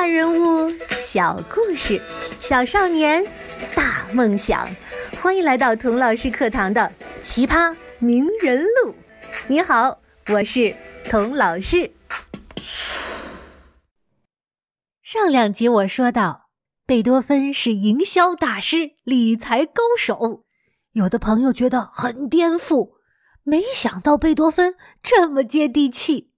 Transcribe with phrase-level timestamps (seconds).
[0.00, 0.66] 大人物，
[0.98, 2.00] 小故事，
[2.40, 3.22] 小少年，
[3.76, 4.66] 大梦想。
[5.20, 6.90] 欢迎来到童老师课堂的
[7.20, 8.92] 《奇葩名人录》。
[9.46, 10.74] 你好，我是
[11.10, 11.92] 童老师。
[15.02, 16.48] 上两集我说到，
[16.86, 20.46] 贝多芬是营销大师、理财高手，
[20.92, 22.92] 有的朋友觉得很颠覆，
[23.42, 26.32] 没想到贝多芬这么接地气。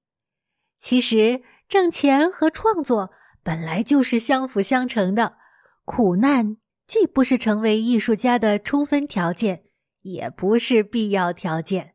[0.76, 1.44] 其实。
[1.68, 5.36] 挣钱和创作本来就是相辅相成的，
[5.84, 6.56] 苦难
[6.86, 9.64] 既不是成为艺术家的充分条件，
[10.02, 11.94] 也不是必要条件。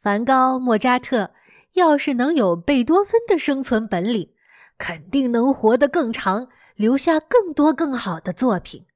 [0.00, 1.32] 梵高、莫扎特
[1.74, 4.32] 要是能有贝多芬的生存本领，
[4.78, 8.86] 肯定能活得更长，留下更多更好的作品。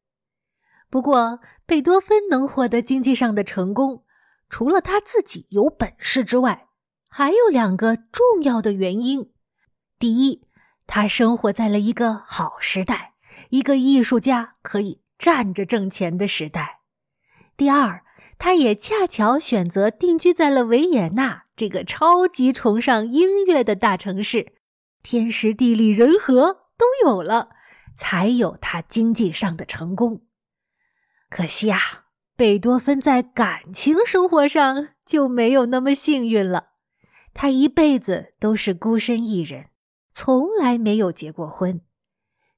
[0.89, 4.05] 不过，贝多芬能获得经济上的成功，
[4.49, 6.69] 除了他自己有本事之外，
[7.09, 9.33] 还有两个重要的原因。
[9.99, 10.47] 第一，
[10.87, 13.15] 他生活在了一个好时代，
[13.51, 16.81] 一个艺术家可以站着挣钱的时代。
[17.57, 18.05] 第二，
[18.39, 24.55] 他也恰巧选择定居在了维也纳这个超级崇尚音乐的大城市，
[25.03, 27.51] 天时地利人和都有了，
[27.97, 30.23] 才有他经济上的成功。
[31.31, 31.81] 可惜啊，
[32.37, 36.71] 贝多芬在感情生活上就没有那么幸运了，
[37.33, 39.67] 他一辈子都是孤身一人。
[40.15, 41.81] 从来没有结过婚，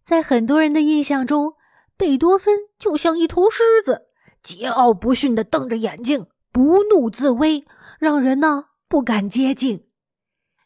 [0.04, 1.54] 在很多人的印象中，
[1.96, 4.08] 贝多芬就像一头狮子，
[4.44, 7.64] 桀骜不驯地瞪着眼睛，不怒自威，
[7.98, 9.88] 让人呢不敢接近。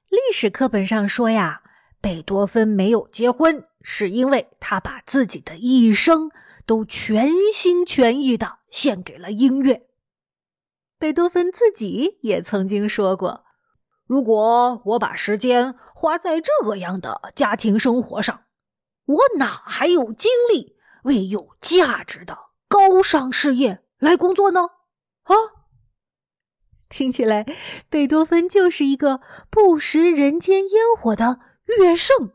[0.08, 1.62] 历史课本上说呀，
[2.00, 6.32] 贝多芬没有结婚，是因为他把自己的一生
[6.66, 9.86] 都全心全意地献给了音乐。
[10.98, 13.44] 贝多芬自己也曾经说过。
[14.11, 18.42] 如果我把时间花在这样的家庭生活上，
[19.05, 24.62] 我哪还有精力为有价值的高尚事业来工作呢？
[25.22, 25.37] 啊，
[26.88, 27.47] 听起来
[27.88, 32.32] 贝多芬就是一个不食人间烟火的乐圣，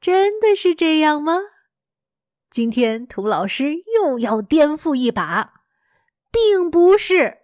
[0.00, 1.34] 真的是这样吗？
[2.48, 5.52] 今天涂老师又要颠覆一把，
[6.32, 7.40] 并不是，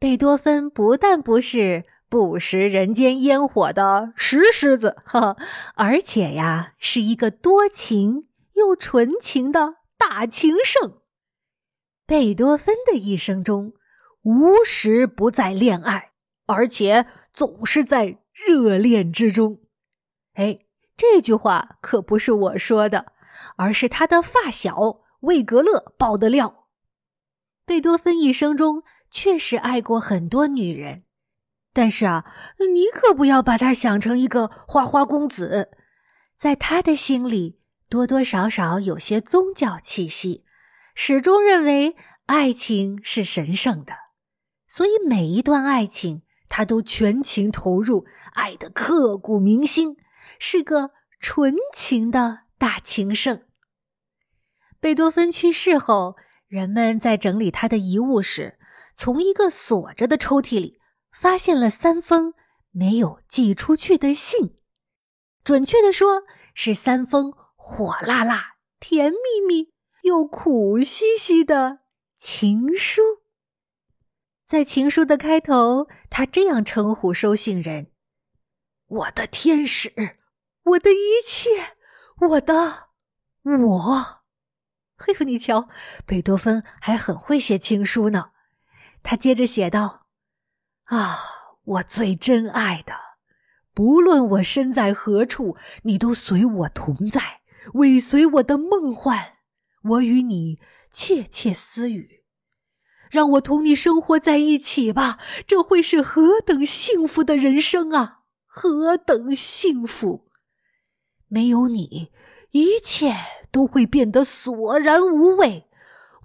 [0.00, 1.84] 贝多芬不但不是。
[2.10, 5.36] 不食人间烟火的石狮子，哈，
[5.76, 10.98] 而且呀，是一个多情又纯情的大情圣。
[12.06, 13.74] 贝多芬的一生中，
[14.22, 16.10] 无时不在恋爱，
[16.46, 19.60] 而且总是在热恋之中。
[20.34, 20.58] 哎，
[20.96, 23.12] 这句话可不是我说的，
[23.54, 26.66] 而是他的发小魏格勒爆的料。
[27.64, 31.04] 贝多芬一生中确实爱过很多女人。
[31.72, 32.24] 但是啊，
[32.74, 35.70] 你可不要把他想成一个花花公子，
[36.36, 40.44] 在他的心里多多少少有些宗教气息，
[40.96, 41.94] 始终认为
[42.26, 43.92] 爱情是神圣的，
[44.66, 49.96] 所以每一段爱情他都全情投入，爱得刻骨铭心，
[50.40, 53.42] 是个纯情的大情圣。
[54.80, 56.16] 贝多芬去世后，
[56.48, 58.58] 人们在整理他的遗物时，
[58.96, 60.79] 从一个锁着的抽屉里。
[61.12, 62.34] 发现了三封
[62.70, 64.56] 没有寄出去的信，
[65.44, 66.22] 准确的说
[66.54, 69.72] 是三封火辣辣、甜蜜蜜
[70.02, 71.80] 又苦兮兮的
[72.16, 73.02] 情书。
[74.46, 77.92] 在情书的开头，他这样称呼收信人
[78.86, 80.18] ：“我的天使，
[80.62, 81.76] 我的一切，
[82.30, 82.88] 我的
[83.42, 84.22] 我。”
[84.96, 85.68] 嘿呦，你瞧，
[86.04, 88.32] 贝多芬还很会写情书呢。
[89.02, 89.99] 他接着写道。
[90.90, 91.20] 啊，
[91.62, 92.94] 我最珍爱的，
[93.72, 97.42] 不论我身在何处，你都随我同在，
[97.74, 99.34] 尾随我的梦幻。
[99.84, 100.58] 我与你
[100.90, 102.24] 窃窃私语，
[103.08, 105.20] 让我同你生活在一起吧。
[105.46, 108.22] 这会是何等幸福的人生啊！
[108.46, 110.26] 何等幸福！
[111.28, 112.10] 没有你，
[112.50, 113.14] 一切
[113.52, 115.68] 都会变得索然无味。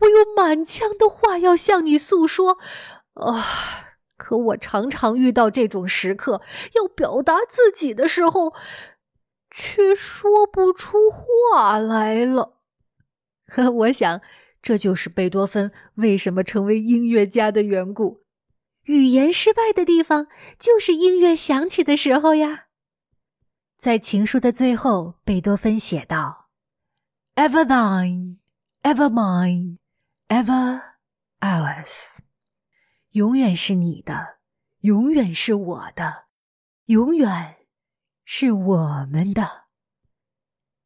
[0.02, 2.58] 我有满腔的话要向你诉说，
[3.14, 3.84] 啊。
[4.18, 6.42] 可我常常遇到这种时刻，
[6.76, 8.54] 要表达自己的时候，
[9.50, 12.58] 却说不出话来了。
[13.48, 14.22] 呵 我想，
[14.62, 18.24] 这就是贝多芬为什么成为音乐家的缘故。
[18.84, 20.28] 语言失败的地方，
[20.60, 22.66] 就是音乐响起的时候呀。
[23.78, 26.50] 在情书的最后，贝多芬写道
[27.36, 28.38] ：“Ever thine,
[28.82, 29.78] ever mine,
[30.30, 30.82] ever
[31.42, 32.18] ours。”
[33.16, 34.40] 永远是你的，
[34.82, 36.26] 永远是我的，
[36.88, 37.66] 永远
[38.26, 39.68] 是我们的。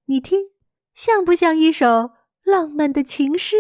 [0.06, 0.52] 你听，
[0.94, 2.12] 像不像一首
[2.44, 3.56] 浪漫的情诗？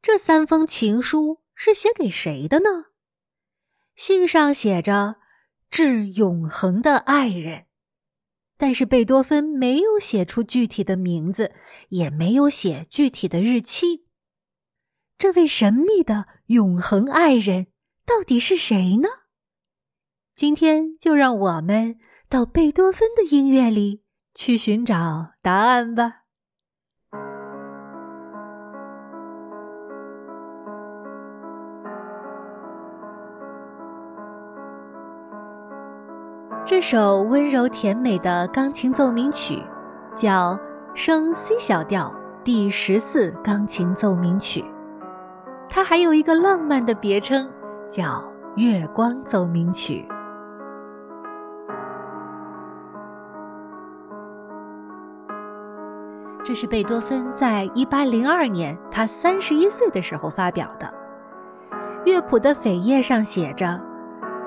[0.00, 2.90] 这三封情书是写给谁的呢？
[3.96, 5.16] 信上写着
[5.68, 7.66] “致永恒的爱人”，
[8.56, 11.52] 但是贝多芬没有写出具体的名字，
[11.88, 14.06] 也没有写具体的日期。
[15.20, 17.66] 这位神秘的永恒爱人
[18.06, 19.08] 到底是谁呢？
[20.34, 24.02] 今天就让我们到贝多芬的音乐里
[24.34, 26.22] 去寻找答案吧。
[36.64, 39.62] 这首温柔甜美的钢琴奏鸣曲，
[40.16, 40.54] 叫
[40.94, 42.10] 《升 C 小调
[42.42, 44.62] 第十四钢琴奏鸣曲》，
[45.72, 47.48] 它还有一个浪漫的别称，
[47.88, 48.04] 叫
[48.56, 50.04] 《月光奏鸣曲》。
[56.42, 60.92] 这是贝多芬在一八零二年他三十一岁的时候发表的。
[62.04, 63.80] 乐谱的扉页上写着：“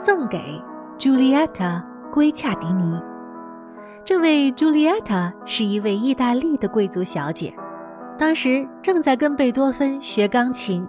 [0.02, 0.62] 赠给
[1.00, 1.82] Julietta。”
[2.14, 3.02] 圭恰迪尼，
[4.06, 7.52] 这位朱丽叶塔是一位意大利的贵族小姐，
[8.20, 10.88] 当时正在跟贝多芬学钢琴，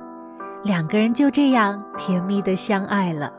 [0.65, 3.33] 两个人就这样甜蜜的相爱了。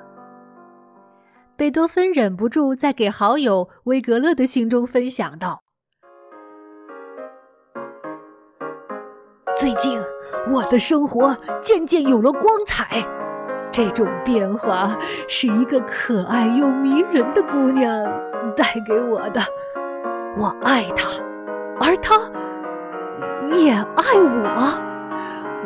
[1.57, 5.63] 贝多芬忍不住在给好友威格勒的信中分享道
[9.57, 9.99] ：“最近
[10.51, 13.03] 我的生活渐渐有了光彩。”
[13.71, 14.95] 这种变化
[15.27, 18.05] 是一个可爱又迷人的姑娘
[18.55, 19.41] 带给我的。
[20.37, 21.09] 我爱她，
[21.79, 22.19] 而她
[23.51, 24.84] 也爱我。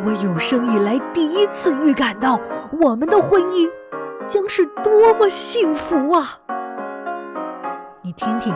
[0.06, 2.40] 我有生以来第一次预感到
[2.80, 3.69] 我们的婚姻
[4.28, 6.40] 将是多么幸福啊！
[8.01, 8.56] 你听听，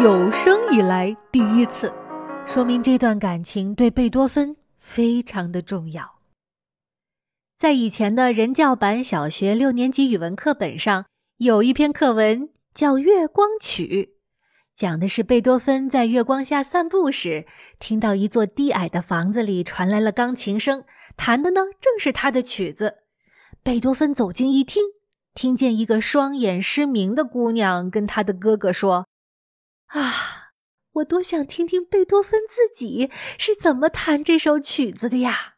[0.00, 1.92] 有生以来第一次，
[2.46, 6.20] 说明这段感情对贝多芬非常的重要。
[7.58, 11.06] 在以前的人教版小学六年级语文课本上，
[11.38, 14.10] 有一篇课文叫《月光曲》，
[14.76, 17.46] 讲的是贝多芬在月光下散步时，
[17.78, 20.84] 听到一座低矮的房子里传来了钢琴声，
[21.16, 22.98] 弹的呢正是他的曲子。
[23.62, 24.82] 贝多芬走近一听，
[25.34, 29.06] 听见一个双眼失明的姑娘跟他的哥哥说
[29.88, 30.52] ：“啊，
[30.92, 35.54] 我多想听听贝多芬自己是怎么弹这首曲子的呀！”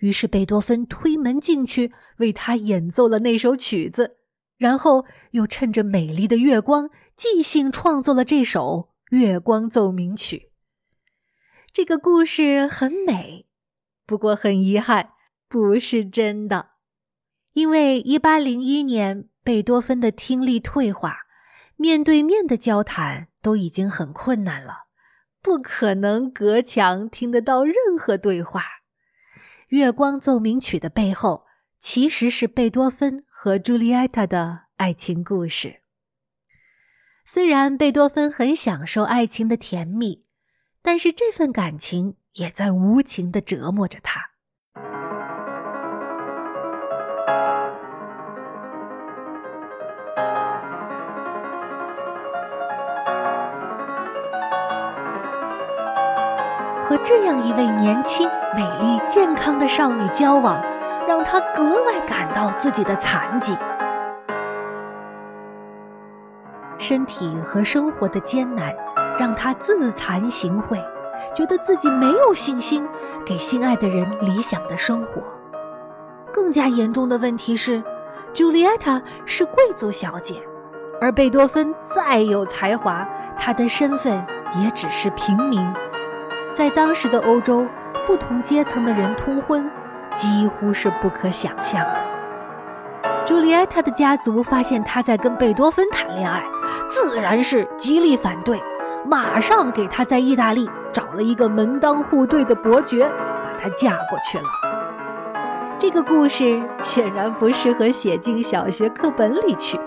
[0.00, 4.18] 于是贝多芬推门进去，为他演奏了那首曲子，
[4.58, 10.36] 然后又趁着美丽的月光，即兴创作了这首《月光奏鸣曲》。
[11.72, 13.46] 这个故事很美，
[14.06, 15.10] 不过很遗憾，
[15.48, 16.70] 不是真的，
[17.52, 21.18] 因为1801年贝多芬的听力退化，
[21.76, 24.86] 面对面的交谈都已经很困难了，
[25.40, 28.62] 不可能隔墙听得到任何对话。
[29.68, 31.46] 《月光奏鸣曲》的背后，
[31.78, 35.81] 其实是贝多芬和朱丽埃塔的爱情故事。
[37.24, 40.24] 虽然贝多芬很享受爱情的甜蜜，
[40.82, 44.20] 但是这份感情也在无情的折磨着他。
[56.84, 60.60] 和这样一位年轻、美丽、健康的少女交往，
[61.08, 63.56] 让他格外感到自己的残疾。
[66.82, 68.74] 身体和生活的艰难，
[69.16, 70.82] 让他自惭形秽，
[71.32, 72.84] 觉得自己没有信心
[73.24, 75.22] 给心爱的人理想的生活。
[76.32, 77.80] 更加严重的问题是，
[78.34, 80.42] 朱丽叶塔是贵族小姐，
[81.00, 83.06] 而贝多芬再有才华，
[83.38, 84.20] 他的身份
[84.60, 85.64] 也只是平民。
[86.52, 87.64] 在当时的欧洲，
[88.08, 89.70] 不同阶层的人通婚
[90.16, 92.00] 几乎是不可想象的。
[93.24, 96.44] 朱丽叶塔的家族发现她在跟贝多芬谈恋爱，
[96.88, 98.60] 自然是极力反对，
[99.06, 104.44] 马上给他在意大利找了一个门当户对的伯爵，把她嫁过去了。
[105.78, 109.78] 这个故事显然不适合写进小学课本里去，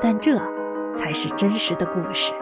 [0.00, 0.40] 但这
[0.94, 2.32] 才是真实的故事。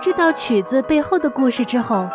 [0.00, 2.08] 知道曲子背后的故事之后，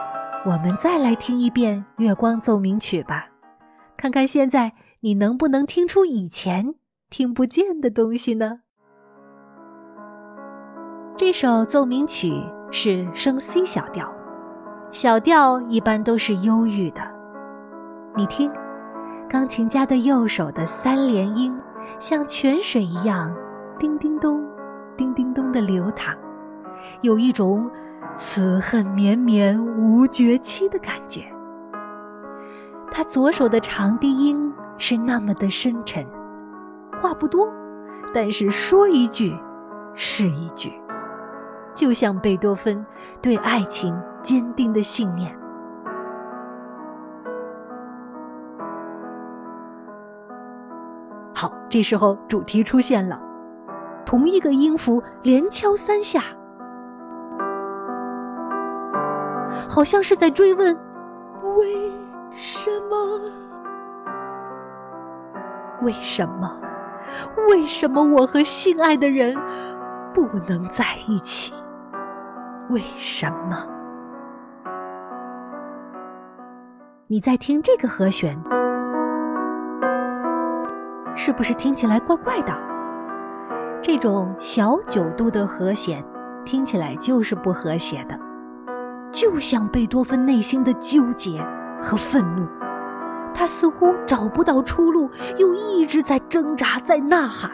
[0.43, 3.27] 我们再来听一遍《月光奏鸣曲》吧，
[3.95, 4.71] 看看现在
[5.05, 6.75] 你能不能听出以前
[7.09, 8.61] 听不见的东西呢？
[11.17, 12.41] 这首奏鸣曲
[12.71, 14.09] 是升 C 小调，
[14.91, 17.01] 小调一般都是忧郁的。
[18.15, 18.49] 你听，
[19.29, 21.53] 钢琴家的右手的三连音
[21.99, 23.35] 像泉水一样
[23.77, 24.41] 叮叮咚、
[24.95, 26.15] 叮叮咚的流淌，
[27.01, 27.69] 有一种
[28.15, 31.25] 此恨绵绵无绝期的感觉。
[32.89, 36.05] 他左手的长笛音是那么的深沉，
[37.01, 37.51] 话不多，
[38.13, 39.37] 但是说一句
[39.93, 40.73] 是一句，
[41.73, 42.85] 就像贝多芬
[43.21, 45.33] 对爱情坚定的信念。
[51.33, 53.21] 好，这时候主题出现了，
[54.05, 56.21] 同一个音符连敲三下，
[59.69, 60.77] 好像是在追问：
[61.55, 61.91] 为
[62.31, 63.42] 什么？
[65.83, 66.59] 为什么？
[67.49, 69.35] 为什么我和心爱的人
[70.13, 71.53] 不能在一起？
[72.69, 73.67] 为什么？
[77.07, 78.37] 你在听这个和弦？
[81.15, 82.53] 是不是听起来怪怪的？
[83.81, 86.03] 这种小九度的和弦
[86.45, 88.17] 听起来就是不和谐的，
[89.11, 91.45] 就像贝多芬内心的纠结
[91.81, 92.47] 和愤怒，
[93.43, 97.51] 他似乎找不到出路，又一直在挣扎，在呐喊。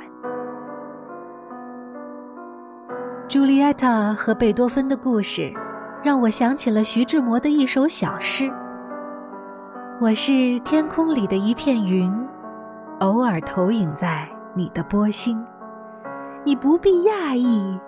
[3.28, 5.52] 朱丽叶塔和贝多芬的故事，
[6.04, 8.52] 让我想起了徐志摩的一首小诗
[10.00, 12.14] ：“我是天空里的一片云。”
[13.02, 15.44] 偶尔投影在你的波心，
[16.44, 17.80] 你不必讶异，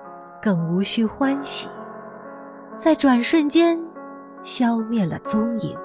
[0.42, 1.70] 更无需欢喜，
[2.76, 3.78] 在转瞬间
[4.42, 5.78] 消灭了踪影。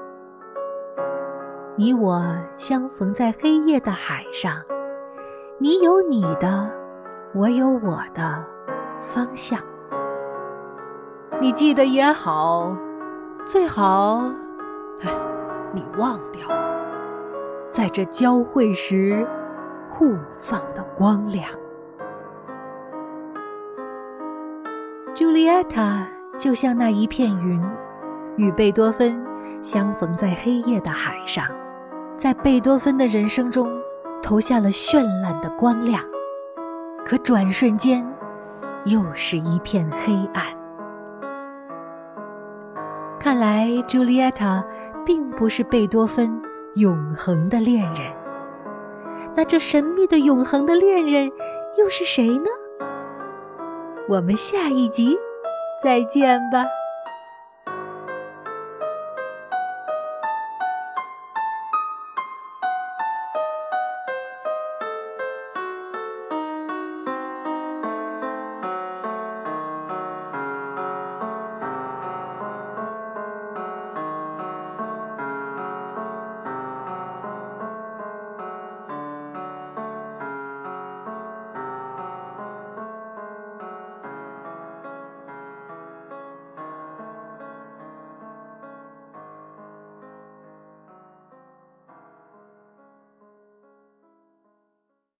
[1.79, 2.25] 你我
[2.57, 4.63] 相逢在黑夜的海上，
[5.59, 6.71] 你有你的，
[7.35, 8.43] 我有我的
[9.03, 9.61] 方向。
[11.39, 12.75] 你记得也好，
[13.45, 14.25] 最好，
[15.03, 15.13] 哎，
[15.75, 16.49] 你忘掉。
[17.69, 19.27] 在这交汇时，
[19.87, 21.47] 互放的光亮。
[25.13, 27.63] 朱丽叶塔就像那一片云，
[28.37, 29.23] 与贝多芬
[29.61, 31.47] 相逢在黑夜的海上，
[32.19, 33.71] 在贝多芬的人生中
[34.23, 36.03] 投下了绚烂的光亮。
[37.05, 38.07] 可转瞬间，
[38.85, 40.45] 又是一片黑暗。
[43.21, 44.65] 看来，朱丽叶塔
[45.05, 46.41] 并不是贝多芬。
[46.75, 48.13] 永恒的恋人，
[49.35, 51.33] 那这神秘的永恒的恋人
[51.79, 52.51] 又是谁呢？
[54.07, 55.17] 我们下一集
[55.83, 56.67] 再见吧。